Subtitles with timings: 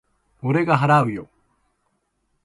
[0.41, 1.29] 俺が払うよ。